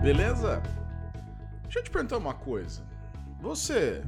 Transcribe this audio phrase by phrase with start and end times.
[0.00, 0.62] beleza?
[1.64, 2.82] Deixa eu te perguntar uma coisa.
[3.40, 4.02] Você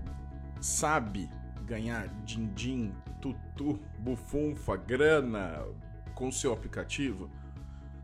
[0.61, 1.29] sabe
[1.65, 5.62] ganhar din-din, tutu, bufunfa, grana
[6.15, 7.30] com o seu aplicativo?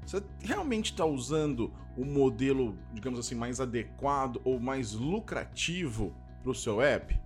[0.06, 6.54] Você realmente está usando o modelo, digamos assim, mais adequado ou mais lucrativo para o
[6.54, 7.18] seu app?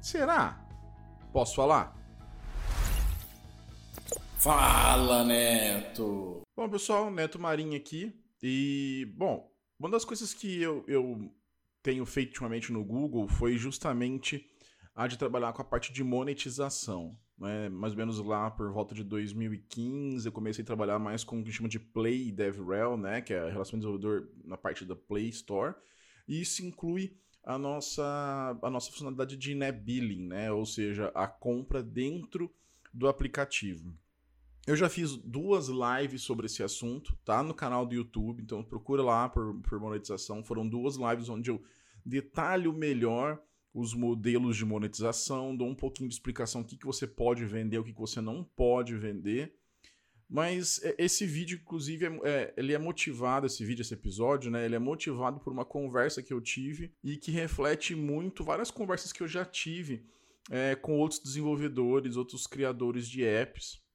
[0.00, 0.64] Será?
[1.32, 1.94] Posso falar?
[4.38, 6.42] Fala, Neto!
[6.56, 8.14] Bom, pessoal, Neto Marinho aqui.
[8.42, 9.48] E, bom,
[9.78, 11.30] uma das coisas que eu, eu
[11.82, 14.44] tenho feito ultimamente no Google foi justamente
[14.94, 17.16] a de trabalhar com a parte de monetização.
[17.38, 17.68] Né?
[17.68, 21.44] Mais ou menos lá por volta de 2015, eu comecei a trabalhar mais com o
[21.44, 23.20] que chama de Play DevRel, né?
[23.20, 25.74] que é a relação desenvolvedor na parte da Play Store.
[26.26, 30.50] E isso inclui a nossa, a nossa funcionalidade de net billing, né?
[30.50, 32.50] ou seja, a compra dentro
[32.92, 33.94] do aplicativo.
[34.66, 37.40] Eu já fiz duas lives sobre esse assunto, tá?
[37.40, 40.42] No canal do YouTube, então procura lá por, por monetização.
[40.42, 41.62] Foram duas lives onde eu
[42.04, 43.40] detalho melhor
[43.72, 47.78] os modelos de monetização, dou um pouquinho de explicação o que, que você pode vender,
[47.78, 49.54] o que, que você não pode vender.
[50.28, 54.64] Mas é, esse vídeo, inclusive, é, é, ele é motivado, esse vídeo, esse episódio, né?
[54.64, 59.12] Ele é motivado por uma conversa que eu tive e que reflete muito várias conversas
[59.12, 60.04] que eu já tive
[60.50, 63.85] é, com outros desenvolvedores, outros criadores de apps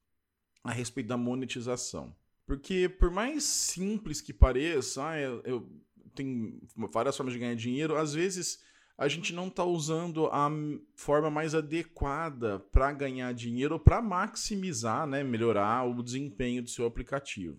[0.62, 2.14] a respeito da monetização.
[2.46, 5.82] Porque por mais simples que pareça, ah, eu, eu
[6.14, 6.60] tenho
[6.92, 8.62] várias formas de ganhar dinheiro, às vezes
[8.96, 10.50] a gente não está usando a
[10.94, 16.86] forma mais adequada para ganhar dinheiro ou para maximizar, né, melhorar o desempenho do seu
[16.86, 17.58] aplicativo.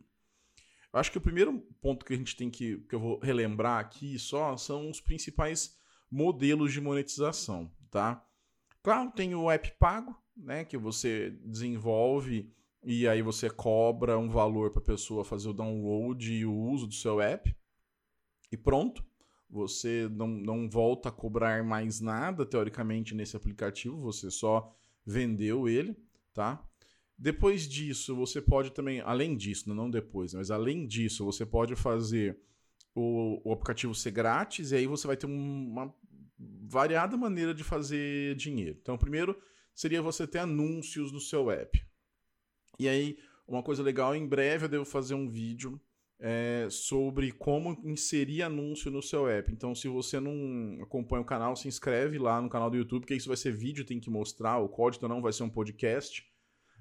[0.94, 3.80] Eu acho que o primeiro ponto que a gente tem que, que eu vou relembrar
[3.80, 5.76] aqui só são os principais
[6.09, 8.24] modelos de monetização, tá?
[8.84, 14.72] Claro, tem o app pago, né, que você desenvolve e aí você cobra um valor
[14.72, 17.56] para a pessoa fazer o download e o uso do seu app.
[18.52, 19.03] E pronto.
[19.50, 24.75] Você não, não volta a cobrar mais nada, teoricamente, nesse aplicativo, você só
[25.06, 25.96] vendeu ele,
[26.34, 26.68] tá?
[27.16, 32.40] Depois disso, você pode também, além disso, não depois, mas além disso, você pode fazer
[32.96, 35.94] o, o aplicativo ser grátis e aí você vai ter uma
[36.38, 38.80] variada maneira de fazer dinheiro.
[38.81, 39.40] Então, primeiro
[39.75, 41.80] seria você ter anúncios no seu app.
[42.79, 43.17] E aí,
[43.47, 45.79] uma coisa legal, em breve eu devo fazer um vídeo
[46.19, 49.51] é, sobre como inserir anúncio no seu app.
[49.51, 53.16] Então, se você não acompanha o canal, se inscreve lá no canal do YouTube, porque
[53.16, 56.25] isso vai ser vídeo, tem que mostrar, o código não vai ser um podcast.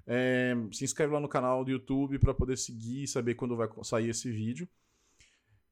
[0.07, 3.69] É, se inscreve lá no canal do YouTube para poder seguir e saber quando vai
[3.83, 4.69] sair esse vídeo.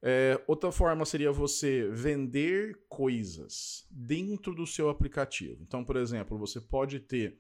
[0.03, 5.63] É, outra forma seria você vender coisas dentro do seu aplicativo.
[5.63, 7.39] Então, por exemplo, você pode ter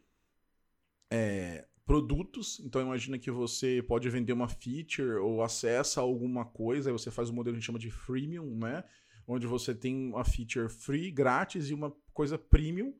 [1.10, 2.60] é, produtos.
[2.60, 7.30] Então imagina que você pode vender uma feature ou acessa alguma coisa, aí você faz
[7.30, 8.84] um modelo que a gente chama de freemium, né?
[9.26, 12.94] Onde você tem uma feature free, grátis e uma coisa premium,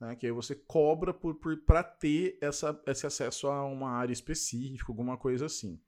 [0.00, 0.16] né?
[0.16, 5.16] Que aí você cobra por, para ter essa, esse acesso a uma área específica, alguma
[5.16, 5.80] coisa assim.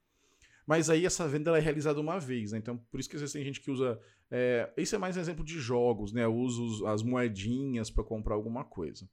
[0.69, 2.59] Mas aí essa venda é realizada uma vez, né?
[2.59, 3.99] Então, por isso que às vezes tem gente que usa.
[4.31, 6.27] É, é mais um exemplo de jogos, né?
[6.27, 9.09] Usa as moedinhas para comprar alguma coisa.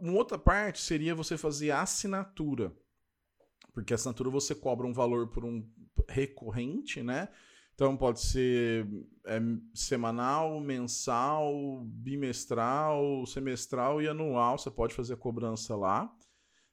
[0.00, 2.74] Uma outra parte seria você fazer assinatura.
[3.72, 5.66] Porque a assinatura você cobra um valor por um
[6.08, 7.28] recorrente, né?
[7.74, 8.88] Então pode ser
[9.24, 9.38] é,
[9.72, 14.58] semanal, mensal, bimestral, semestral e anual.
[14.58, 16.12] Você pode fazer a cobrança lá.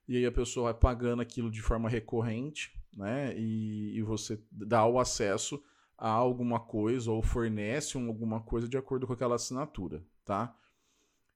[0.08, 3.38] E aí a pessoa vai pagando aquilo de forma recorrente, né?
[3.38, 5.62] E, e você dá o acesso
[5.97, 10.56] a alguma coisa ou fornece alguma coisa de acordo com aquela assinatura, tá?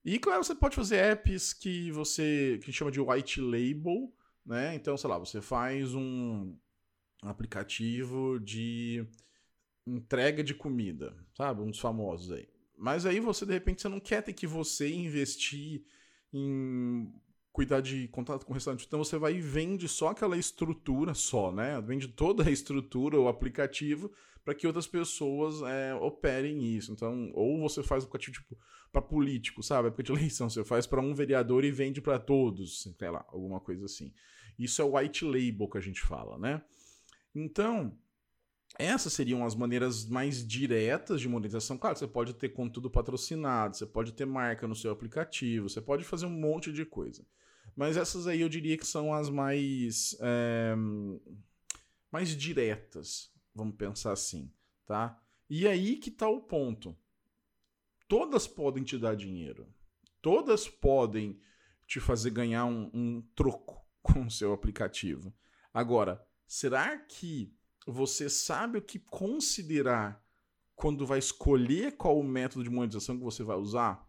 [0.03, 4.13] E claro, você pode fazer apps que você que chama de white label,
[4.45, 4.73] né?
[4.75, 6.55] Então, sei lá, você faz um
[7.21, 9.05] aplicativo de
[9.85, 11.61] entrega de comida, sabe?
[11.61, 12.47] Uns famosos aí.
[12.77, 15.83] Mas aí você, de repente, você não quer ter que você investir
[16.31, 17.13] em
[17.51, 18.85] cuidar de contato com o restaurante.
[18.87, 21.81] Então você vai e vende só aquela estrutura, só, né?
[21.81, 24.11] Vende toda a estrutura, o aplicativo,
[24.43, 26.91] para que outras pessoas é, operem isso.
[26.91, 28.57] Então, ou você faz aplicativo tipo
[28.91, 29.87] para político, sabe?
[29.87, 33.59] Época de eleição, você faz para um vereador e vende para todos, sei lá, alguma
[33.59, 34.11] coisa assim.
[34.57, 36.61] Isso é white label que a gente fala, né?
[37.33, 37.95] Então,
[38.77, 41.77] essas seriam as maneiras mais diretas de monetização.
[41.77, 46.03] Claro, você pode ter conteúdo patrocinado, você pode ter marca no seu aplicativo, você pode
[46.03, 47.25] fazer um monte de coisa.
[47.75, 50.75] Mas essas aí eu diria que são as mais, é,
[52.11, 54.51] mais diretas, vamos pensar assim,
[54.85, 55.21] tá?
[55.49, 56.97] E aí que tá o ponto
[58.09, 59.67] todas podem te dar dinheiro.
[60.21, 61.39] Todas podem
[61.87, 65.33] te fazer ganhar um, um troco com o seu aplicativo.
[65.73, 67.53] Agora, será que
[67.85, 70.21] você sabe o que considerar
[70.75, 74.07] quando vai escolher qual o método de monetização que você vai usar?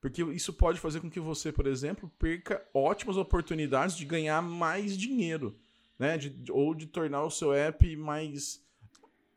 [0.00, 4.96] Porque isso pode fazer com que você, por exemplo, perca ótimas oportunidades de ganhar mais
[4.96, 5.58] dinheiro,
[5.98, 6.16] né?
[6.16, 8.64] De, ou de tornar o seu app mais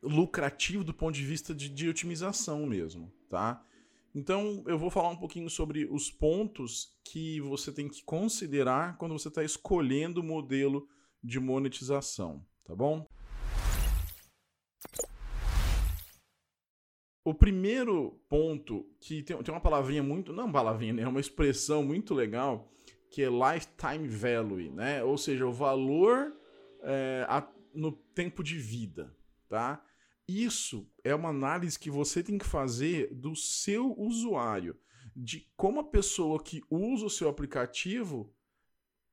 [0.02, 3.64] lucrativo do ponto de vista de, de otimização mesmo, tá?
[4.14, 9.12] Então, eu vou falar um pouquinho sobre os pontos que você tem que considerar quando
[9.12, 10.88] você está escolhendo o modelo
[11.22, 13.06] de monetização, tá bom?
[17.24, 20.32] O primeiro ponto, que tem, tem uma palavrinha muito.
[20.32, 21.02] Não palavrinha, né?
[21.02, 22.72] É uma expressão muito legal,
[23.10, 25.04] que é lifetime value, né?
[25.04, 26.34] Ou seja, o valor
[26.82, 29.14] é, a, no tempo de vida,
[29.48, 29.84] tá?
[30.30, 34.78] Isso é uma análise que você tem que fazer do seu usuário,
[35.16, 38.32] de como a pessoa que usa o seu aplicativo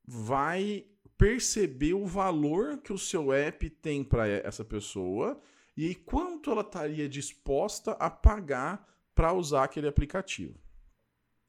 [0.06, 0.86] vai
[1.18, 5.42] perceber o valor que o seu app tem para essa pessoa
[5.76, 10.62] e quanto ela estaria disposta a pagar para usar aquele aplicativo.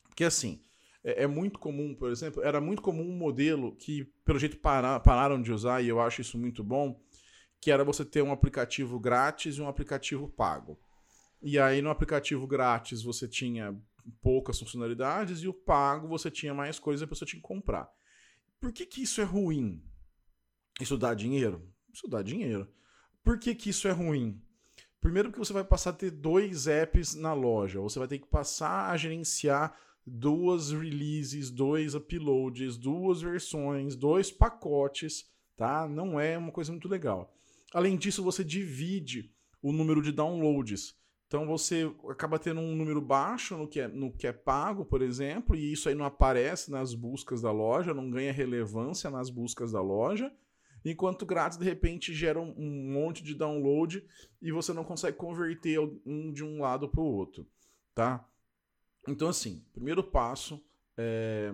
[0.09, 0.65] Porque assim,
[1.05, 4.99] é, é, muito comum, por exemplo, era muito comum um modelo que, pelo jeito, para,
[4.99, 6.99] pararam de usar, e eu acho isso muito bom,
[7.61, 10.79] que era você ter um aplicativo grátis e um aplicativo pago.
[11.43, 13.77] E aí no aplicativo grátis você tinha
[14.21, 17.89] poucas funcionalidades e o pago você tinha mais coisas e a pessoa tinha que comprar.
[18.61, 19.83] Por que, que isso é ruim?
[20.81, 21.69] Isso dá dinheiro?
[21.93, 22.69] Isso dá dinheiro.
[23.23, 24.41] Por que, que isso é ruim?
[25.01, 27.81] Primeiro porque você vai passar a ter dois apps na loja.
[27.81, 35.31] Você vai ter que passar a gerenciar duas releases, dois uploads, duas versões, dois pacotes,
[35.57, 35.87] tá?
[35.87, 37.33] Não é uma coisa muito legal.
[37.73, 39.33] Além disso, você divide
[39.63, 40.97] o número de downloads.
[41.27, 45.03] Então você acaba tendo um número baixo no que, é, no que é pago, por
[45.03, 49.73] exemplo, e isso aí não aparece nas buscas da loja, não ganha relevância nas buscas
[49.73, 50.33] da loja,
[50.83, 54.03] enquanto grátis de repente gera um, um monte de download
[54.41, 57.47] e você não consegue converter um de um lado para o outro,
[57.95, 58.27] tá?
[59.07, 60.59] Então assim, primeiro passo
[60.97, 61.53] é,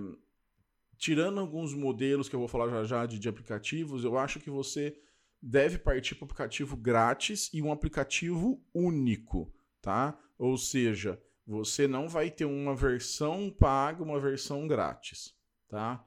[0.96, 4.50] tirando alguns modelos que eu vou falar já já de, de aplicativos, eu acho que
[4.50, 4.96] você
[5.46, 9.52] deve partir para um aplicativo grátis e um aplicativo único,
[9.82, 10.18] tá?
[10.38, 15.36] Ou seja, você não vai ter uma versão paga, uma versão grátis,
[15.68, 16.02] tá?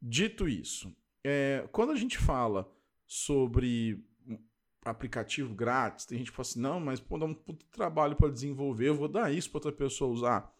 [0.00, 0.92] Dito isso,
[1.22, 2.68] é, quando a gente fala
[3.06, 4.04] sobre
[4.84, 8.32] aplicativo grátis, tem gente que fala assim, não, mas pô, dá um puto trabalho para
[8.32, 10.52] desenvolver, eu vou dar isso para outra pessoa usar.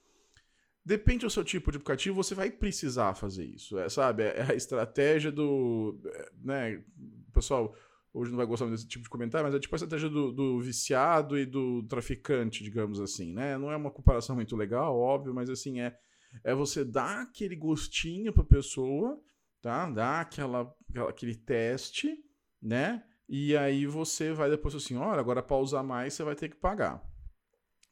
[0.84, 4.22] Depende do seu tipo de aplicativo, você vai precisar fazer isso, é, sabe?
[4.22, 6.84] É a estratégia do, é, né,
[7.32, 7.74] pessoal,
[8.12, 10.61] hoje não vai gostar desse tipo de comentário, mas é tipo a estratégia do, do,
[10.61, 13.56] viciado e do traficante, digamos assim, né?
[13.56, 15.97] Não é uma comparação muito legal, óbvio, mas assim, é,
[16.44, 19.20] é você dar aquele gostinho pra pessoa,
[19.62, 19.88] tá?
[19.88, 20.75] Dar aquela,
[21.09, 22.19] aquele teste,
[22.61, 23.03] né?
[23.29, 26.56] E aí você vai depois assim, olha, agora para usar mais você vai ter que
[26.56, 27.03] pagar,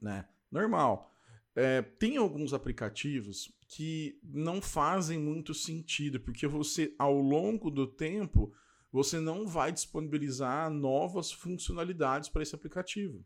[0.00, 0.28] né?
[0.50, 1.10] Normal.
[1.54, 8.52] É, tem alguns aplicativos que não fazem muito sentido, porque você, ao longo do tempo,
[8.92, 13.24] você não vai disponibilizar novas funcionalidades para esse aplicativo.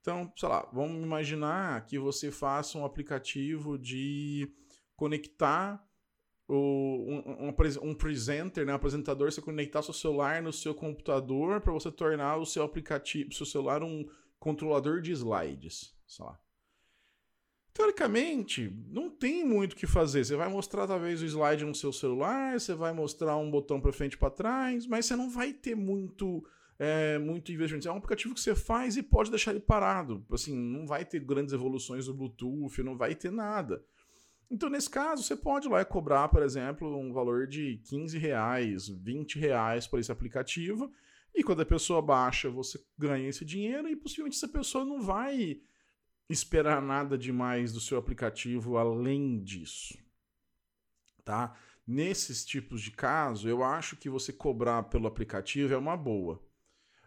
[0.00, 4.52] Então, sei lá, vamos imaginar que você faça um aplicativo de
[4.94, 5.82] conectar
[6.46, 11.60] o, um, um, um presenter, né, um apresentador, você conectar seu celular no seu computador
[11.60, 14.06] para você tornar o seu aplicativo, seu celular um
[14.38, 16.38] controlador de slides, sei lá.
[17.74, 20.24] Teoricamente, não tem muito o que fazer.
[20.24, 23.92] Você vai mostrar talvez o slide no seu celular, você vai mostrar um botão para
[23.92, 26.46] frente e para trás, mas você não vai ter muito
[26.78, 27.88] é, muito investimento.
[27.88, 30.24] É um aplicativo que você faz e pode deixar ele parado.
[30.30, 33.84] Assim, não vai ter grandes evoluções do Bluetooth, não vai ter nada.
[34.48, 39.36] Então, nesse caso, você pode lá cobrar, por exemplo, um valor de 15 reais, 20
[39.36, 40.92] reais por esse aplicativo.
[41.34, 45.60] E quando a pessoa baixa, você ganha esse dinheiro e possivelmente essa pessoa não vai
[46.28, 49.98] esperar nada demais do seu aplicativo além disso,
[51.24, 51.56] tá?
[51.86, 56.42] Nesses tipos de caso, eu acho que você cobrar pelo aplicativo é uma boa.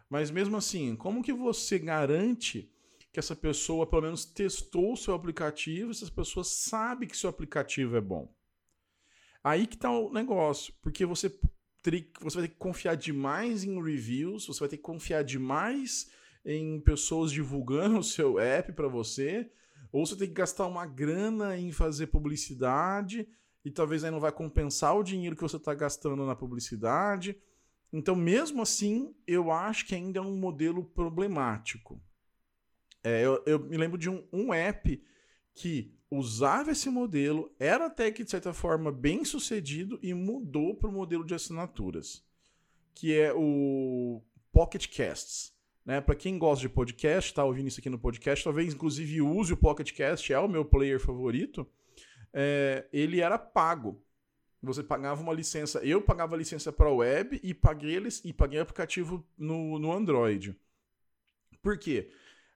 [0.08, 2.72] Mas mesmo assim, como que você garante
[3.12, 7.28] que essa pessoa pelo menos testou o seu aplicativo e essa pessoa sabe que seu
[7.28, 8.32] aplicativo é bom?
[9.42, 11.28] Aí que tá o negócio, porque você,
[12.20, 16.10] você vai ter que confiar demais em reviews, você vai ter que confiar demais
[16.44, 19.50] em pessoas divulgando o seu app para você,
[19.90, 23.26] ou você tem que gastar uma grana em fazer publicidade
[23.64, 27.36] e talvez aí não vai compensar o dinheiro que você está gastando na publicidade.
[27.92, 32.00] Então, mesmo assim, eu acho que ainda é um modelo problemático.
[33.02, 35.02] É, eu, eu, me lembro de um, um app
[35.54, 40.88] que usava esse modelo, era até que de certa forma bem sucedido e mudou para
[40.88, 42.24] o modelo de assinaturas,
[42.94, 45.52] que é o Pocket Casts.
[45.88, 46.02] Né?
[46.02, 49.56] Para quem gosta de podcast, tá ouvindo isso aqui no podcast, talvez inclusive use o
[49.56, 51.66] Pocket Cast, é o meu player favorito.
[52.30, 54.04] É, ele era pago.
[54.62, 55.78] Você pagava uma licença.
[55.78, 60.54] Eu pagava a licença para web e paguei eles e paguei aplicativo no, no Android.
[61.62, 62.10] Por quê?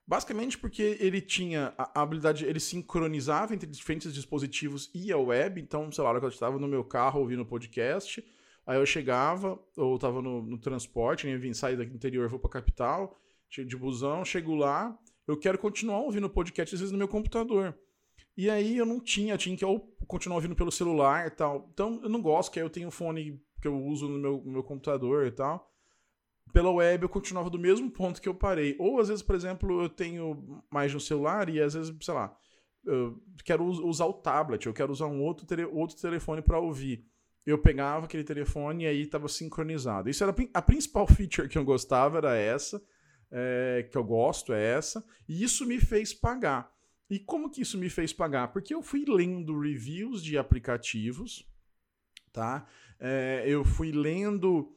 [0.05, 5.59] Basicamente porque ele tinha a habilidade, ele sincronizava entre diferentes dispositivos e a web.
[5.59, 8.23] Então, sei lá, eu estava no meu carro ouvindo podcast,
[8.65, 12.49] aí eu chegava, ou estava no, no, transporte, nem vim sair do interior, vou para
[12.49, 17.07] a capital, de busão, chego lá, eu quero continuar ouvindo podcast, às vezes no meu
[17.07, 17.77] computador.
[18.35, 21.69] E aí eu não tinha, tinha que ou continuar ouvindo pelo celular e tal.
[21.71, 24.41] Então eu não gosto, que aí eu tenho um fone que eu uso no meu,
[24.43, 25.71] no meu computador e tal.
[26.51, 28.75] Pela web eu continuava do mesmo ponto que eu parei.
[28.79, 32.35] Ou às vezes, por exemplo, eu tenho mais no celular e às vezes, sei lá,
[32.85, 37.05] eu quero usar o tablet, eu quero usar um outro, outro telefone para ouvir.
[37.45, 40.09] Eu pegava aquele telefone e aí estava sincronizado.
[40.09, 42.81] Isso era a principal feature que eu gostava, era essa
[43.33, 46.71] é, que eu gosto é essa, e isso me fez pagar.
[47.09, 48.49] E como que isso me fez pagar?
[48.49, 51.45] Porque eu fui lendo reviews de aplicativos,
[52.31, 52.67] tá?
[52.99, 54.71] É, eu fui lendo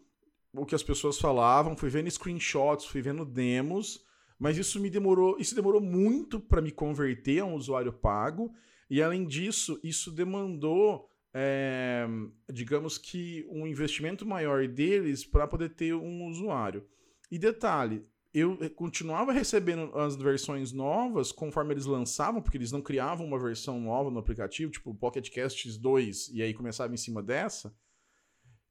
[0.54, 4.02] o que as pessoas falavam, fui vendo screenshots, fui vendo demos,
[4.38, 8.54] mas isso me demorou, isso demorou muito para me converter a um usuário pago,
[8.88, 12.06] e além disso, isso demandou, é,
[12.50, 16.86] digamos que, um investimento maior deles para poder ter um usuário.
[17.30, 23.26] E detalhe, eu continuava recebendo as versões novas conforme eles lançavam, porque eles não criavam
[23.26, 27.76] uma versão nova no aplicativo, tipo Pocket Casts 2, e aí começava em cima dessa.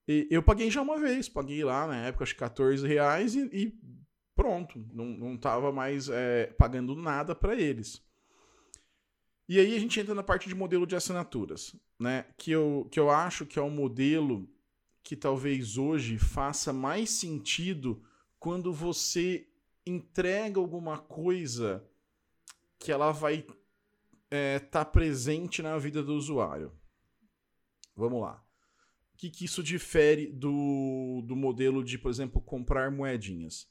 [0.08, 3.48] E eu paguei já uma vez, paguei lá na época, acho que 14 reais e,
[3.54, 3.80] e
[4.36, 8.04] pronto, não, não tava mais é, pagando nada para eles.
[9.48, 12.26] E aí a gente entra na parte de modelo de assinaturas, né?
[12.38, 14.50] Que eu, que eu acho que é um modelo
[15.04, 18.04] que talvez hoje faça mais sentido
[18.40, 19.48] quando você
[19.86, 21.88] entrega alguma coisa
[22.80, 23.56] que ela vai estar
[24.32, 26.72] é, tá presente na vida do usuário.
[27.96, 28.44] Vamos lá.
[29.14, 33.70] O que, que isso difere do, do modelo de, por exemplo, comprar moedinhas?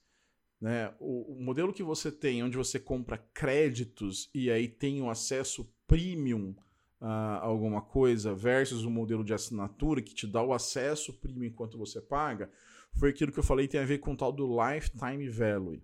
[0.64, 0.94] Né?
[0.98, 5.10] O, o, modelo que você tem, onde você compra créditos e aí tem o um
[5.10, 6.54] acesso premium
[6.98, 11.76] a alguma coisa, versus o modelo de assinatura que te dá o acesso premium enquanto
[11.76, 12.50] você paga,
[12.94, 15.82] foi aquilo que eu falei tem a ver com o tal do lifetime value.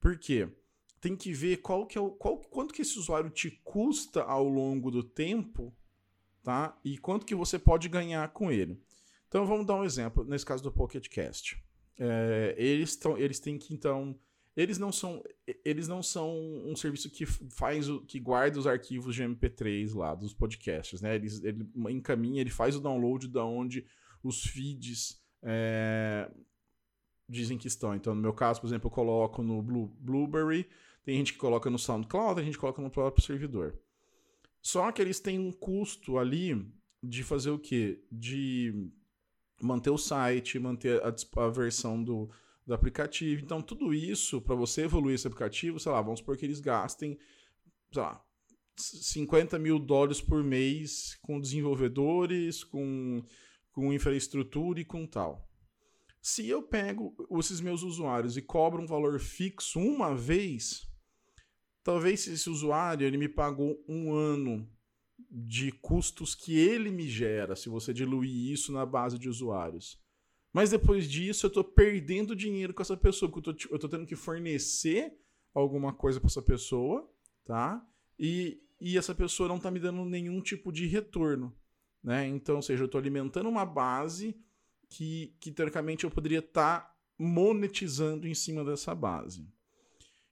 [0.00, 0.48] Por quê?
[1.00, 4.48] Tem que ver qual que é o, qual, quanto que esse usuário te custa ao
[4.48, 5.74] longo do tempo,
[6.44, 6.78] tá?
[6.84, 8.80] E quanto que você pode ganhar com ele.
[9.26, 11.60] Então vamos dar um exemplo, nesse caso do Pocket Cast.
[11.98, 14.18] É, eles, tão, eles têm que então
[14.56, 15.22] eles não são
[15.64, 20.14] eles não são um serviço que faz o que guarda os arquivos de MP3 lá
[20.14, 21.14] dos podcasts, né?
[21.14, 23.86] Eles, ele encaminha, ele faz o download da onde
[24.22, 26.30] os feeds é,
[27.28, 27.94] dizem que estão.
[27.94, 30.68] Então, no meu caso, por exemplo, eu coloco no Blue, Blueberry,
[31.04, 33.78] tem gente que coloca no SoundCloud, tem gente coloca no próprio servidor.
[34.60, 36.64] Só que eles têm um custo ali
[37.02, 38.04] de fazer o quê?
[38.10, 38.90] De
[39.62, 41.14] manter o site, manter a,
[41.44, 42.28] a versão do,
[42.66, 43.42] do aplicativo.
[43.42, 47.18] Então, tudo isso, para você evoluir esse aplicativo, sei lá, vamos supor que eles gastem,
[47.92, 48.22] sei lá,
[48.76, 53.22] 50 mil dólares por mês com desenvolvedores, com,
[53.70, 55.48] com infraestrutura e com tal.
[56.20, 60.88] Se eu pego esses meus usuários e cobro um valor fixo uma vez,
[61.82, 64.68] talvez esse usuário ele me pagou um ano
[65.34, 69.98] de custos que ele me gera, se você diluir isso na base de usuários.
[70.52, 74.14] Mas depois disso eu estou perdendo dinheiro com essa pessoa, porque eu estou tendo que
[74.14, 75.18] fornecer
[75.54, 77.10] alguma coisa para essa pessoa,
[77.46, 77.82] tá?
[78.18, 81.56] E, e essa pessoa não está me dando nenhum tipo de retorno,
[82.04, 82.26] né?
[82.28, 84.36] Então, ou seja, eu estou alimentando uma base
[84.90, 89.48] que, que teoricamente eu poderia estar tá monetizando em cima dessa base.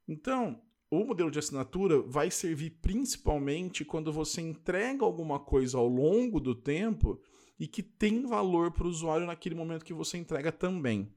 [0.07, 6.41] Então, o modelo de assinatura vai servir principalmente quando você entrega alguma coisa ao longo
[6.41, 7.21] do tempo
[7.59, 11.15] e que tem valor para o usuário naquele momento que você entrega também.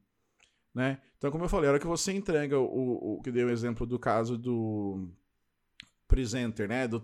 [0.72, 1.00] Né?
[1.18, 3.86] Então, como eu falei, a hora que você entrega o, o que deu o exemplo
[3.86, 5.08] do caso do
[6.06, 6.86] presenter, né?
[6.86, 7.00] Do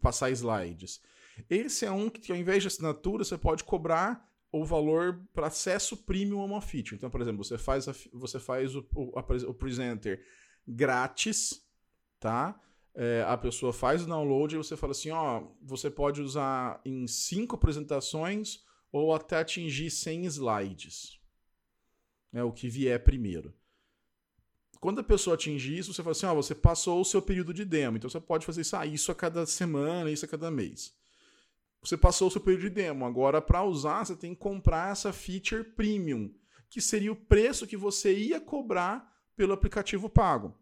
[0.00, 1.00] passar slides.
[1.48, 5.96] Esse é um que, ao invés de assinatura, você pode cobrar o valor para acesso
[5.96, 6.96] premium a uma feature.
[6.96, 10.22] Então, por exemplo, você faz, a, você faz o, o, a, o presenter
[10.66, 11.62] grátis,
[12.20, 12.60] tá?
[12.94, 17.06] É, a pessoa faz o download e você fala assim, ó, você pode usar em
[17.06, 18.62] cinco apresentações
[18.92, 21.18] ou até atingir 100 slides.
[22.32, 23.54] É o que vier primeiro.
[24.80, 27.64] Quando a pessoa atingir isso, você fala assim, ó, você passou o seu período de
[27.64, 30.94] demo, então você pode fazer isso, ah, isso a cada semana, isso a cada mês.
[31.82, 33.06] Você passou o seu período de demo.
[33.06, 36.32] Agora, para usar, você tem que comprar essa feature premium,
[36.68, 40.54] que seria o preço que você ia cobrar pelo aplicativo pago.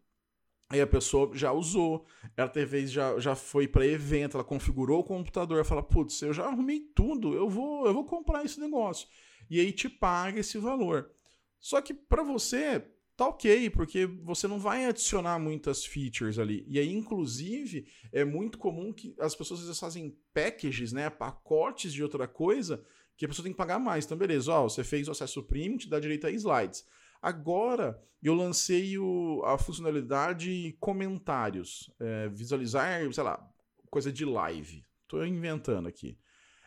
[0.71, 2.05] Aí a pessoa já usou,
[2.37, 6.45] ela talvez já, já foi para evento, ela configurou o computador, fala, putz, eu já
[6.45, 9.09] arrumei tudo, eu vou, eu vou comprar esse negócio.
[9.49, 11.11] E aí te paga esse valor.
[11.59, 12.85] Só que para você
[13.17, 16.65] tá ok, porque você não vai adicionar muitas features ali.
[16.69, 21.93] E aí, inclusive, é muito comum que as pessoas às vezes fazem packages, né, pacotes
[21.93, 22.85] de outra coisa,
[23.17, 24.05] que a pessoa tem que pagar mais.
[24.05, 26.87] Então, beleza, ó, você fez o acesso premium, te dá direito a slides.
[27.21, 33.49] Agora eu lancei o, a funcionalidade comentários, é, visualizar, sei lá,
[33.91, 34.85] coisa de live.
[35.03, 36.19] Estou inventando aqui.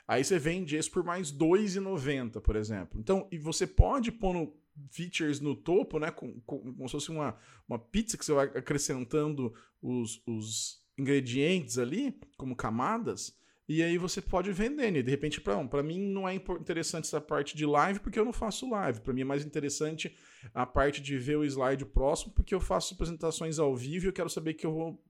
[0.07, 2.99] Aí você vende esse por mais R$ 2,90, por exemplo.
[2.99, 4.53] Então, e você pode pôr no,
[4.89, 6.11] features no topo, né?
[6.11, 11.77] Com, com, como se fosse uma, uma pizza que você vai acrescentando os, os ingredientes
[11.77, 13.37] ali, como camadas.
[13.73, 15.01] E aí você pode vender, né?
[15.01, 18.69] De repente, para mim não é interessante essa parte de live porque eu não faço
[18.69, 18.99] live.
[18.99, 20.13] Para mim é mais interessante
[20.53, 24.13] a parte de ver o slide próximo porque eu faço apresentações ao vivo e eu
[24.13, 25.01] quero saber que eu vou,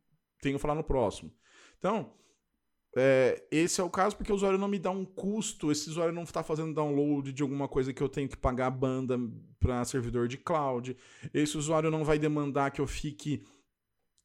[0.44, 1.34] tenho que falar no próximo.
[1.80, 2.14] Então,
[2.96, 6.14] é, esse é o caso porque o usuário não me dá um custo, esse usuário
[6.14, 9.18] não está fazendo download de alguma coisa que eu tenho que pagar a banda
[9.60, 10.96] para servidor de cloud.
[11.34, 13.44] Esse usuário não vai demandar que eu fique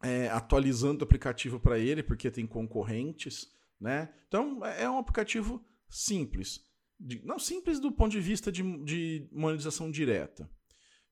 [0.02, 3.55] é, atualizando o aplicativo para ele, porque tem concorrentes.
[3.80, 4.12] Né?
[4.28, 6.60] Então é, é um aplicativo simples.
[6.98, 10.50] De, não simples do ponto de vista de, de monetização direta.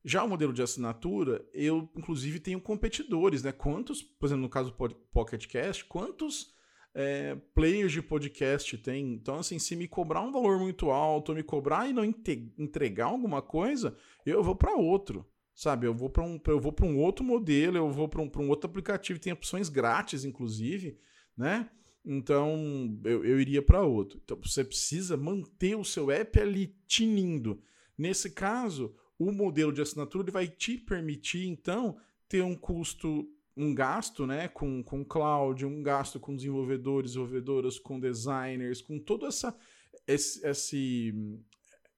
[0.03, 3.51] Já o modelo de assinatura, eu inclusive tenho competidores, né?
[3.51, 6.53] Quantos, por exemplo, no caso do Pocket Cast, quantos
[6.93, 9.13] é, players de podcast tem.
[9.13, 13.41] Então, assim, se me cobrar um valor muito alto, me cobrar e não entregar alguma
[13.41, 15.25] coisa, eu vou para outro.
[15.53, 18.29] Sabe, eu vou para um, eu vou para um outro modelo, eu vou para um,
[18.37, 20.99] um outro aplicativo, tem opções grátis, inclusive,
[21.35, 21.69] né?
[22.05, 24.19] Então, eu, eu iria para outro.
[24.23, 27.61] Então, você precisa manter o seu app ali tinindo.
[27.97, 33.27] Nesse caso, o modelo de assinatura ele vai te permitir, então, ter um custo
[33.57, 39.27] um gasto né, com, com cloud, um gasto com desenvolvedores, desenvolvedoras, com designers, com toda
[39.27, 39.57] essa,
[40.05, 41.13] esse, esse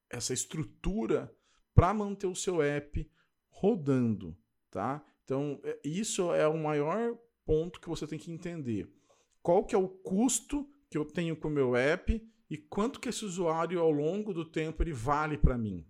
[0.10, 1.34] essa estrutura
[1.74, 3.10] para manter o seu app
[3.50, 4.38] rodando,
[4.70, 5.04] tá?
[5.24, 8.88] Então, é, isso é o maior ponto que você tem que entender.
[9.48, 13.08] Qual que é o custo que eu tenho com o meu app e quanto que
[13.08, 15.88] esse usuário ao longo do tempo ele vale para mim?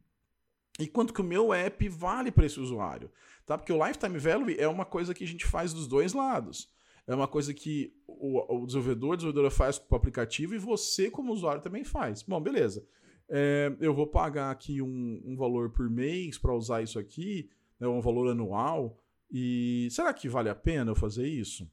[0.79, 3.09] E quanto que o meu app vale para esse usuário?
[3.47, 3.57] Tá?
[3.57, 6.71] Porque o lifetime value é uma coisa que a gente faz dos dois lados.
[7.07, 11.09] É uma coisa que o, o desenvolvedor, a desenvolvedora faz com o aplicativo e você,
[11.09, 12.21] como usuário, também faz.
[12.21, 12.85] Bom, beleza.
[13.27, 17.87] É, eu vou pagar aqui um, um valor por mês para usar isso aqui, né,
[17.87, 18.99] um valor anual.
[19.31, 21.67] E será que vale a pena eu fazer isso?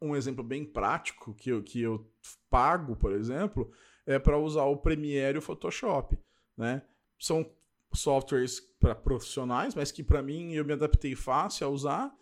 [0.00, 2.10] Um exemplo bem prático que eu, que eu
[2.50, 3.70] pago, por exemplo,
[4.06, 6.18] é para usar o Premiere e o Photoshop.
[6.56, 6.82] Né?
[7.18, 7.48] São
[7.92, 12.14] softwares para profissionais, mas que para mim eu me adaptei fácil a usar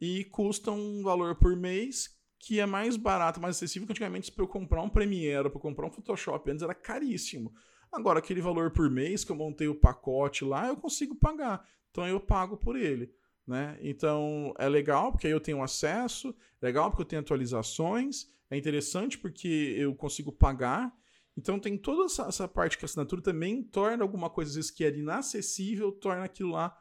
[0.00, 4.44] e custam um valor por mês que é mais barato, mais acessível que antigamente para
[4.44, 7.52] eu comprar um Premiere, para comprar um Photoshop, antes era caríssimo.
[7.90, 11.66] Agora aquele valor por mês que eu montei o pacote lá, eu consigo pagar.
[11.90, 13.12] Então eu pago por ele,
[13.48, 13.76] né?
[13.80, 16.32] Então é legal porque aí eu tenho acesso,
[16.62, 20.92] legal porque eu tenho atualizações, é interessante porque eu consigo pagar
[21.38, 24.70] então tem toda essa, essa, parte que a assinatura também torna alguma coisa às vezes
[24.72, 26.76] que era inacessível, torna aquilo lá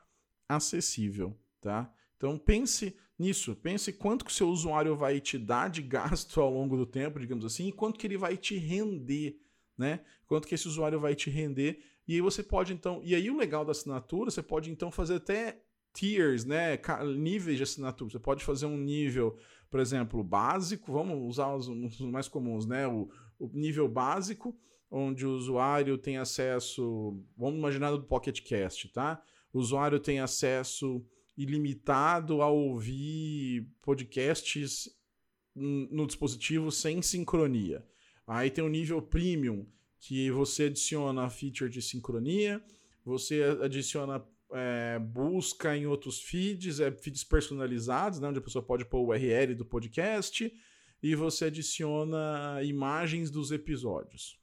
[0.49, 1.93] acessível, tá?
[2.15, 6.51] Então pense nisso, pense quanto que o seu usuário vai te dar de gasto ao
[6.51, 9.39] longo do tempo, digamos assim, e quanto que ele vai te render,
[9.77, 10.03] né?
[10.25, 11.83] Quanto que esse usuário vai te render.
[12.07, 15.17] E aí você pode então, e aí o legal da assinatura, você pode então fazer
[15.17, 15.61] até
[15.97, 16.79] tiers, né,
[17.17, 18.11] níveis de assinatura.
[18.11, 19.37] Você pode fazer um nível,
[19.69, 24.57] por exemplo, básico, vamos usar os, os mais comuns, né, o o nível básico,
[24.89, 29.21] onde o usuário tem acesso, vamos imaginar do Pocket Cast, tá?
[29.53, 31.05] O usuário tem acesso
[31.37, 34.89] ilimitado a ouvir podcasts
[35.55, 37.85] no dispositivo sem sincronia.
[38.25, 39.65] Aí tem o nível premium,
[39.99, 42.63] que você adiciona a feature de sincronia,
[43.03, 48.85] você adiciona é, busca em outros feeds, é, feeds personalizados, né, onde a pessoa pode
[48.85, 50.51] pôr o URL do podcast,
[51.01, 54.39] e você adiciona imagens dos episódios,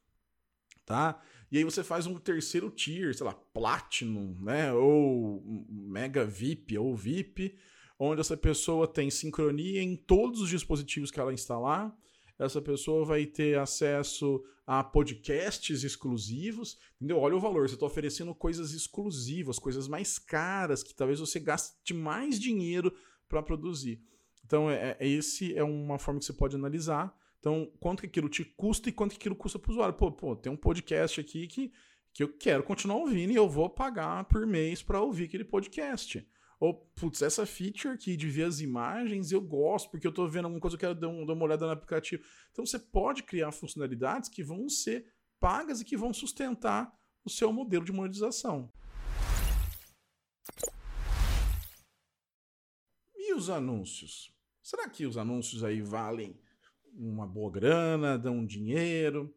[0.84, 1.20] tá?
[1.50, 4.72] E aí você faz um terceiro tier, sei lá, Platinum, né?
[4.72, 7.56] Ou Mega VIP ou VIP,
[7.98, 11.96] onde essa pessoa tem sincronia em todos os dispositivos que ela instalar.
[12.44, 17.18] Essa pessoa vai ter acesso a podcasts exclusivos, entendeu?
[17.18, 21.92] Olha o valor, você está oferecendo coisas exclusivas, coisas mais caras, que talvez você gaste
[21.92, 22.92] mais dinheiro
[23.28, 24.00] para produzir.
[24.44, 27.14] Então, é, é, esse é uma forma que você pode analisar.
[27.40, 29.94] Então, quanto que aquilo te custa e quanto que aquilo custa para o usuário.
[29.94, 31.72] Pô, pô, tem um podcast aqui que,
[32.12, 36.26] que eu quero continuar ouvindo e eu vou pagar por mês para ouvir aquele podcast.
[36.60, 40.44] Ou, putz, essa feature aqui de ver as imagens eu gosto, porque eu estou vendo
[40.46, 42.22] alguma coisa, eu quero dar, dar uma olhada no aplicativo.
[42.52, 45.06] Então você pode criar funcionalidades que vão ser
[45.40, 46.92] pagas e que vão sustentar
[47.24, 48.72] o seu modelo de monetização.
[53.14, 54.32] E os anúncios?
[54.62, 56.38] Será que os anúncios aí valem
[56.94, 59.34] uma boa grana, dão dinheiro?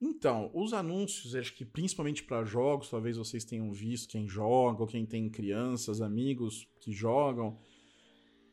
[0.00, 4.86] Então, os anúncios, acho que principalmente para jogos, talvez vocês tenham visto quem joga, ou
[4.86, 7.58] quem tem crianças, amigos que jogam.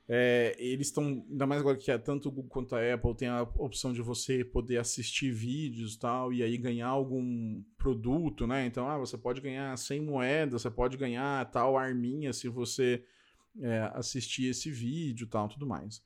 [0.08, 3.27] É, eles estão, ainda mais agora que é tanto o Google quanto a Apple tem
[3.27, 8.65] a opção de você poder assistir vídeos tal, e aí ganhar algum produto, né?
[8.65, 13.03] Então, ah, você pode ganhar 100 moedas, você pode ganhar tal arminha se você
[13.62, 16.03] é, assistir esse vídeo tal, tudo mais.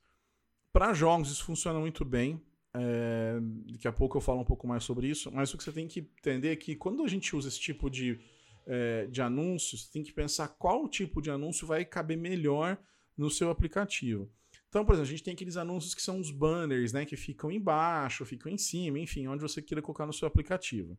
[0.72, 2.40] Para jogos isso funciona muito bem.
[2.72, 3.38] É,
[3.72, 5.88] daqui a pouco eu falo um pouco mais sobre isso, mas o que você tem
[5.88, 8.20] que entender é que quando a gente usa esse tipo de,
[8.66, 12.78] é, de anúncios, você tem que pensar qual tipo de anúncio vai caber melhor
[13.16, 14.30] no seu aplicativo.
[14.68, 17.50] Então, por exemplo, a gente tem aqueles anúncios que são os banners, né, que ficam
[17.50, 20.96] embaixo, ficam em cima, enfim, onde você queira colocar no seu aplicativo.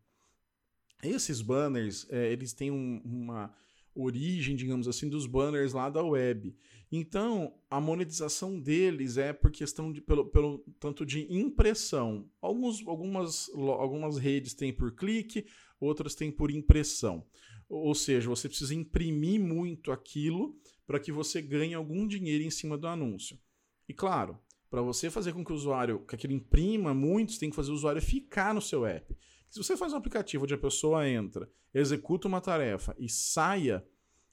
[1.01, 3.53] Esses banners, é, eles têm um, uma
[3.95, 6.55] origem, digamos assim, dos banners lá da web.
[6.91, 12.29] Então, a monetização deles é por questão de pelo, pelo tanto de impressão.
[12.41, 15.45] Alguns, algumas, algumas redes têm por clique,
[15.79, 17.25] outras têm por impressão.
[17.69, 22.77] Ou seja, você precisa imprimir muito aquilo para que você ganhe algum dinheiro em cima
[22.77, 23.39] do anúncio.
[23.87, 24.37] E claro,
[24.69, 27.71] para você fazer com que o usuário, que aquilo imprima muito, você tem que fazer
[27.71, 29.15] o usuário ficar no seu app.
[29.51, 33.85] Se você faz um aplicativo onde a pessoa entra, executa uma tarefa e saia,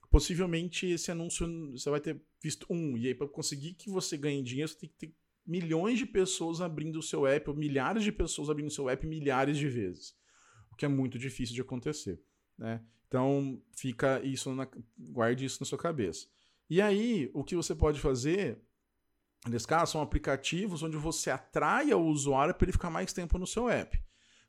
[0.09, 2.97] possivelmente esse anúncio você vai ter visto um.
[2.97, 6.61] E aí, para conseguir que você ganhe dinheiro, você tem que ter milhões de pessoas
[6.61, 10.17] abrindo o seu app, ou milhares de pessoas abrindo o seu app milhares de vezes.
[10.71, 12.23] O que é muito difícil de acontecer.
[12.57, 12.81] Né?
[13.09, 16.29] Então, fica isso na, guarde isso na sua cabeça.
[16.71, 18.63] E aí, o que você pode fazer,
[19.49, 23.47] nesse caso, são aplicativos onde você atraia o usuário para ele ficar mais tempo no
[23.47, 24.01] seu app.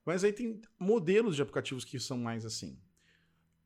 [0.05, 2.77] Mas aí tem modelos de aplicativos que são mais assim.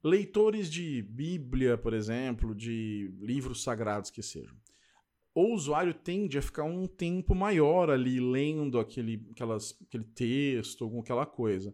[0.04, 4.56] Leitores de Bíblia, por exemplo, de livros sagrados que sejam.
[5.34, 11.02] O usuário tende a ficar um tempo maior ali lendo aquele, aquelas, aquele texto, alguma
[11.02, 11.74] aquela coisa.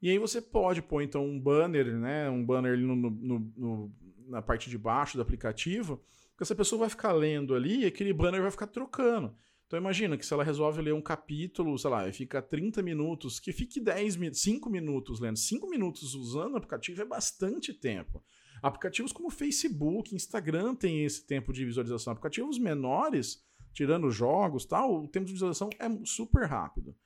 [0.00, 2.30] E aí você pode pôr então um banner, né?
[2.30, 3.92] Um banner ali no, no, no,
[4.28, 5.96] na parte de baixo do aplicativo,
[6.30, 9.34] porque essa pessoa vai ficar lendo ali e aquele banner vai ficar trocando.
[9.68, 13.38] Então imagina que se ela resolve ler um capítulo, sei lá, e fica 30 minutos,
[13.38, 15.36] que fique 10 minutos, 5 minutos lendo.
[15.38, 18.24] 5 minutos usando o aplicativo é bastante tempo.
[18.62, 22.14] Aplicativos como Facebook, Instagram têm esse tempo de visualização.
[22.14, 26.96] Aplicativos menores, tirando jogos tal, o tempo de visualização é super rápido.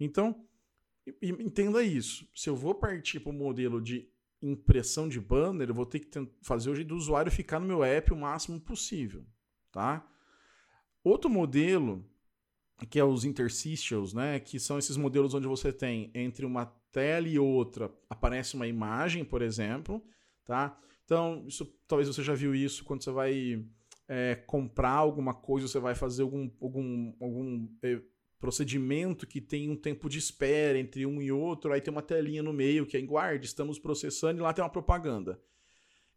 [0.00, 0.44] Então,
[1.22, 2.28] entenda isso.
[2.34, 4.10] Se eu vou partir para o modelo de
[4.42, 8.12] impressão de banner, eu vou ter que fazer jeito do usuário ficar no meu app
[8.12, 9.24] o máximo possível,
[9.70, 10.04] tá?
[11.02, 12.04] Outro modelo,
[12.90, 17.28] que é os interstitials, né, que são esses modelos onde você tem entre uma tela
[17.28, 20.02] e outra aparece uma imagem, por exemplo,
[20.44, 20.78] tá?
[21.04, 23.64] Então, isso, talvez você já viu isso quando você vai
[24.06, 28.00] é, comprar alguma coisa, você vai fazer algum, algum, algum é,
[28.38, 32.42] procedimento que tem um tempo de espera entre um e outro, aí tem uma telinha
[32.42, 35.40] no meio que é guarde, estamos processando e lá tem uma propaganda.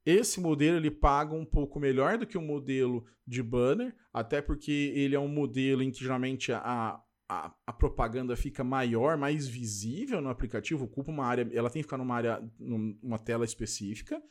[0.06, 4.92] Esse modelo ele paga um pouco melhor do que o modelo de banner, até porque
[4.96, 10.20] ele é um modelo em que geralmente a, a, a, propaganda fica maior, mais visível
[10.20, 14.22] no aplicativo, ocupa uma área, ela tem que ficar numa área, numa tela específica,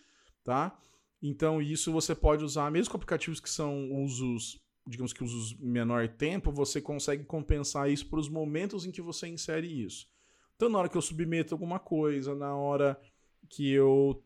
[0.45, 0.77] tá?
[1.23, 6.09] Então isso você pode usar, mesmo com aplicativos que são usos, digamos que usos menor
[6.09, 10.09] tempo, você consegue compensar isso para os momentos em que você insere isso.
[10.57, 13.01] Então na hora que eu submeto alguma coisa, na hora
[13.49, 14.23] que eu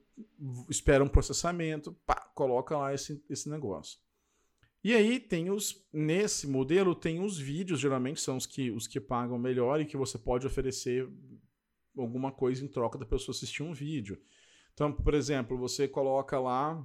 [0.69, 3.99] espera um processamento, pá, coloca lá esse, esse negócio.
[4.83, 9.01] E aí tem os nesse modelo tem os vídeos, geralmente são os que os que
[9.01, 11.09] pagam melhor e que você pode oferecer
[11.97, 14.21] alguma coisa em troca da pessoa assistir um vídeo.
[14.75, 16.85] Então, por exemplo, você coloca lá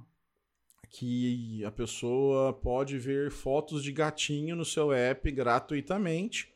[0.88, 6.52] que a pessoa pode ver fotos de gatinho no seu app gratuitamente,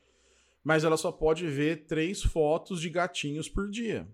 [0.62, 4.08] mas ela só pode ver três fotos de gatinhos por dia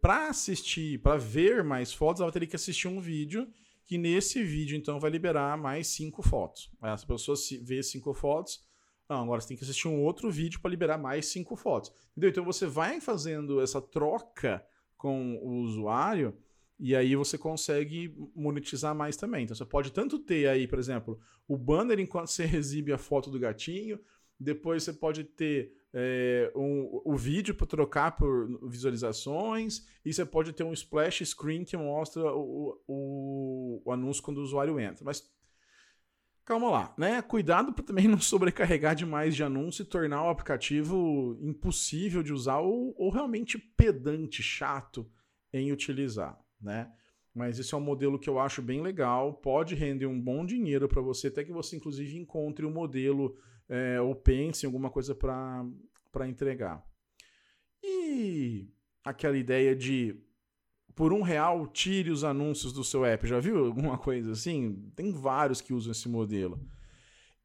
[0.00, 3.48] para assistir, para ver mais fotos, ela teria que assistir um vídeo
[3.84, 6.70] que nesse vídeo então vai liberar mais cinco fotos.
[6.80, 8.64] Aí essa pessoa vê cinco fotos,
[9.08, 11.90] não, agora você tem que assistir um outro vídeo para liberar mais cinco fotos.
[12.12, 12.30] Entendeu?
[12.30, 14.64] Então você vai fazendo essa troca
[14.96, 16.36] com o usuário
[16.78, 19.42] e aí você consegue monetizar mais também.
[19.42, 23.28] Então você pode tanto ter aí, por exemplo, o banner enquanto você exibe a foto
[23.28, 23.98] do gatinho,
[24.40, 30.52] depois você pode ter é, um, o vídeo para trocar por visualizações, e você pode
[30.52, 35.04] ter um splash screen que mostra o, o, o anúncio quando o usuário entra.
[35.04, 35.30] Mas
[36.44, 37.20] calma lá, né?
[37.20, 42.60] Cuidado para também não sobrecarregar demais de anúncio e tornar o aplicativo impossível de usar
[42.60, 45.10] ou, ou realmente pedante, chato
[45.52, 46.90] em utilizar, né?
[47.34, 50.88] Mas esse é um modelo que eu acho bem legal, pode render um bom dinheiro
[50.88, 53.36] para você, até que você inclusive encontre um modelo
[53.70, 56.84] é, ou pense em alguma coisa para entregar.
[57.82, 58.68] E
[59.04, 60.20] aquela ideia de
[60.94, 63.26] por um real tire os anúncios do seu app.
[63.26, 64.92] Já viu alguma coisa assim?
[64.94, 66.60] Tem vários que usam esse modelo.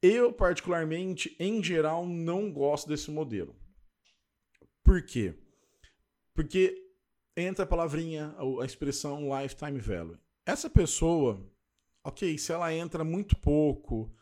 [0.02, 3.56] Eu, particularmente, em geral, não gosto desse modelo.
[4.84, 5.36] Por quê?
[6.34, 6.76] Porque
[7.38, 10.20] entra a palavrinha, a expressão lifetime value.
[10.46, 11.50] Essa pessoa,
[12.04, 14.14] ok, se ela entra muito pouco,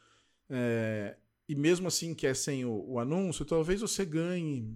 [0.50, 1.18] é,
[1.54, 4.76] e mesmo assim que é sem o, o anúncio, talvez você ganhe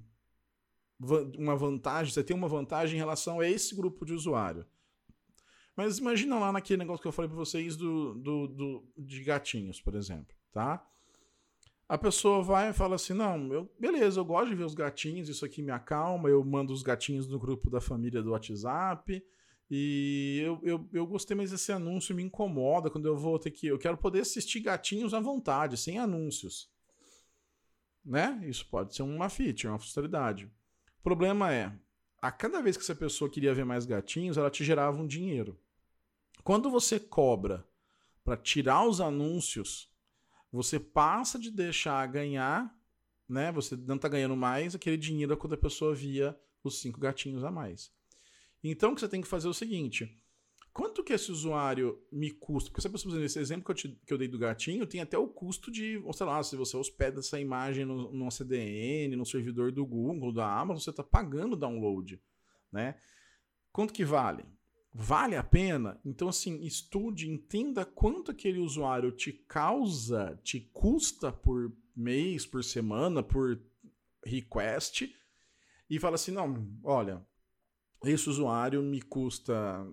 [1.36, 4.64] uma vantagem, você tem uma vantagem em relação a esse grupo de usuário.
[5.76, 9.82] Mas imagina lá naquele negócio que eu falei para vocês do, do, do, de gatinhos,
[9.82, 10.88] por exemplo, tá?
[11.90, 15.30] A pessoa vai e fala assim: não, eu, beleza, eu gosto de ver os gatinhos,
[15.30, 19.26] isso aqui me acalma, eu mando os gatinhos no grupo da família do WhatsApp.
[19.70, 23.68] E eu, eu, eu gostei, mas esse anúncio me incomoda quando eu vou ter que.
[23.68, 26.72] Eu quero poder assistir gatinhos à vontade, sem anúncios.
[28.04, 28.42] Né?
[28.48, 30.46] Isso pode ser uma feature, uma funcionalidade.
[31.00, 31.74] O problema é,
[32.22, 35.60] a cada vez que essa pessoa queria ver mais gatinhos, ela te gerava um dinheiro.
[36.44, 37.68] Quando você cobra
[38.24, 39.92] para tirar os anúncios,
[40.52, 42.74] você passa de deixar ganhar,
[43.28, 43.52] né?
[43.52, 47.52] Você não está ganhando mais aquele dinheiro quando a pessoa via os cinco gatinhos a
[47.52, 47.92] mais.
[48.72, 50.10] Então, o que você tem que fazer é o seguinte:
[50.74, 52.70] quanto que esse usuário me custa?
[52.70, 54.86] Porque se a pessoa, por esse exemplo que eu, te, que eu dei do gatinho,
[54.86, 59.16] tem até o custo de, sei lá, se você hospeda essa imagem no, no CDN,
[59.16, 62.22] no servidor do Google, da Amazon, você está pagando o download,
[62.72, 62.96] né?
[63.72, 64.46] Quanto que vale?
[64.94, 66.02] Vale a pena?
[66.04, 73.22] Então, assim, estude, entenda quanto aquele usuário te causa, te custa por mês, por semana,
[73.22, 73.62] por
[74.26, 75.16] request,
[75.90, 77.26] e fala assim: não, olha,
[78.04, 79.86] esse usuário me custa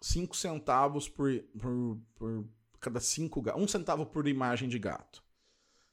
[0.00, 2.48] 5 centavos por, por, por
[2.80, 3.60] cada 5 gatos.
[3.60, 5.22] 1 um centavo por imagem de gato.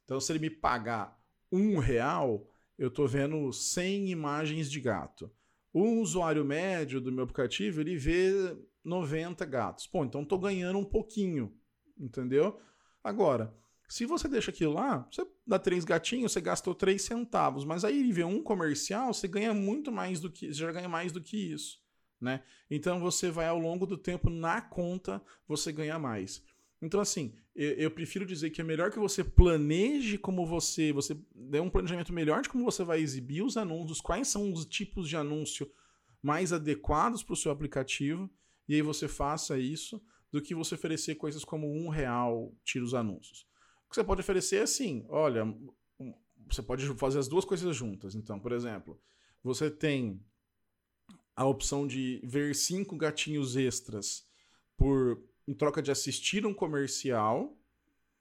[0.04, 1.20] Então, se ele me pagar
[1.52, 5.32] um real, eu estou vendo 100 imagens de gato.
[5.72, 9.88] O usuário médio do meu aplicativo, ele vê 90 gatos.
[9.88, 11.56] Pô, então estou ganhando um pouquinho,
[11.98, 12.60] entendeu?
[13.04, 13.56] Agora,
[13.94, 18.12] se você deixa aquilo lá, você dá três gatinhos, você gastou três centavos, mas aí
[18.12, 21.38] vê um comercial, você ganha muito mais do que, você já ganha mais do que
[21.38, 21.80] isso,
[22.20, 22.42] né?
[22.72, 26.44] Então você vai ao longo do tempo na conta, você ganha mais.
[26.82, 31.16] Então assim, eu, eu prefiro dizer que é melhor que você planeje como você, você
[31.32, 35.08] dê um planejamento melhor de como você vai exibir os anúncios, quais são os tipos
[35.08, 35.72] de anúncio
[36.20, 38.28] mais adequados para o seu aplicativo,
[38.68, 42.96] e aí você faça isso, do que você oferecer coisas como um real, tira os
[42.96, 43.53] anúncios
[43.94, 45.46] que você pode oferecer é assim: olha,
[46.48, 48.16] você pode fazer as duas coisas juntas.
[48.16, 49.00] Então, por exemplo,
[49.44, 50.20] você tem
[51.36, 54.26] a opção de ver cinco gatinhos extras
[54.76, 57.56] por em troca de assistir um comercial,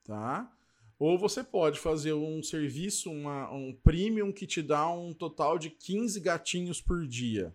[0.04, 0.50] tá?
[0.98, 5.70] Ou você pode fazer um serviço, uma, um premium que te dá um total de
[5.70, 7.54] 15 gatinhos por dia,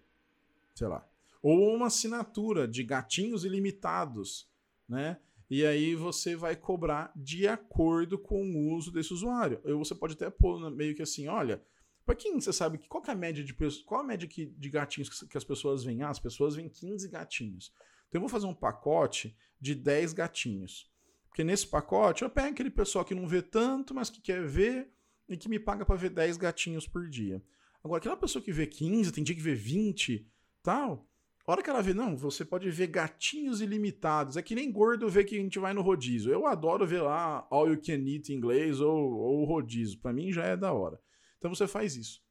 [0.73, 1.07] sei lá.
[1.41, 4.49] Ou uma assinatura de gatinhos ilimitados,
[4.87, 5.19] né?
[5.49, 9.61] E aí você vai cobrar de acordo com o uso desse usuário.
[9.63, 11.63] Ou você pode até pôr meio que assim, olha,
[12.05, 13.53] para quem você sabe qual é a média de
[13.85, 16.01] qual a média que, de gatinhos que as pessoas vêm?
[16.01, 17.73] Ah, as pessoas vêm 15 gatinhos.
[18.07, 20.91] Então eu vou fazer um pacote de 10 gatinhos.
[21.27, 24.91] Porque nesse pacote eu pego aquele pessoal que não vê tanto, mas que quer ver
[25.29, 27.43] e que me paga para ver 10 gatinhos por dia.
[27.83, 30.27] Agora, aquela pessoa que vê 15, tem dia que vê 20,
[30.63, 31.07] tal,
[31.47, 34.35] a hora que ela vê, não, você pode ver gatinhos ilimitados.
[34.35, 36.29] É que nem gordo ver que a gente vai no rodízio.
[36.29, 39.97] Eu adoro ver lá all you can eat em inglês ou, ou rodízio.
[40.01, 40.99] Para mim já é da hora.
[41.37, 42.21] Então você faz isso.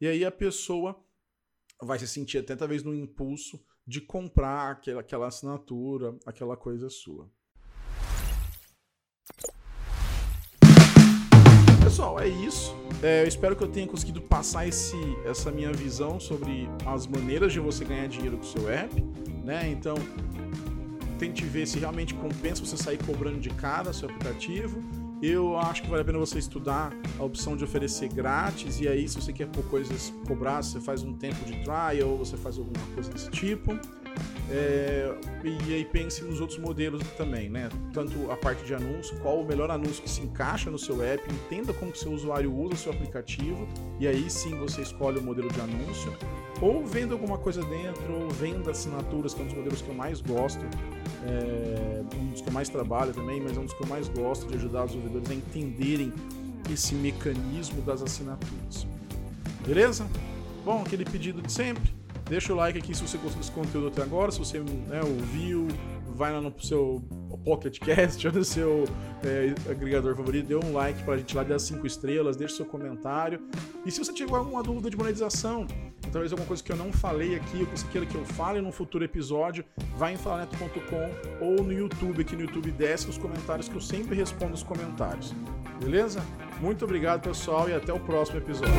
[0.00, 0.96] E aí a pessoa
[1.82, 7.28] vai se sentir até talvez no impulso de comprar aquela, aquela assinatura, aquela coisa sua.
[11.82, 12.72] Pessoal, é isso.
[13.02, 17.52] É, eu espero que eu tenha conseguido passar esse, essa minha visão sobre as maneiras
[17.52, 19.02] de você ganhar dinheiro com o seu app.
[19.42, 19.70] Né?
[19.70, 19.94] Então,
[21.18, 24.82] tente ver se realmente compensa você sair cobrando de cara seu aplicativo.
[25.22, 29.06] Eu acho que vale a pena você estudar a opção de oferecer grátis, e aí,
[29.06, 32.86] se você quer por coisas cobrar, você faz um tempo de trial, você faz alguma
[32.94, 33.78] coisa desse tipo.
[34.52, 37.68] É, e aí pense nos outros modelos também, né?
[37.94, 41.22] Tanto a parte de anúncio, qual o melhor anúncio que se encaixa no seu app,
[41.32, 43.68] entenda como que seu usuário usa o seu aplicativo,
[44.00, 46.12] e aí sim você escolhe o modelo de anúncio.
[46.60, 49.94] Ou venda alguma coisa dentro, ou venda assinaturas, que é um dos modelos que eu
[49.94, 50.64] mais gosto,
[51.24, 54.08] é, um dos que eu mais trabalho também, mas é um dos que eu mais
[54.08, 56.12] gosto de ajudar os desenvolvedores a entenderem
[56.72, 58.84] esse mecanismo das assinaturas.
[59.64, 60.08] Beleza?
[60.64, 61.99] Bom, aquele pedido de sempre.
[62.28, 64.30] Deixa o like aqui se você gostou desse conteúdo até agora.
[64.30, 65.66] Se você né, ouviu,
[66.14, 67.02] vai lá no seu
[67.44, 68.84] Pocket Cast ou no seu
[69.24, 72.66] é, agregador favorito, dê um like pra gente lá, dê as 5 estrelas, deixe seu
[72.66, 73.40] comentário.
[73.84, 75.66] E se você tiver alguma dúvida de monetização,
[76.12, 78.60] talvez alguma coisa que eu não falei aqui, ou que você queira que eu fale
[78.60, 79.64] num futuro episódio,
[79.96, 84.14] vai em falaneto.com ou no YouTube, aqui no YouTube desce os comentários que eu sempre
[84.14, 85.34] respondo os comentários.
[85.82, 86.22] Beleza?
[86.60, 88.74] Muito obrigado, pessoal, e até o próximo episódio.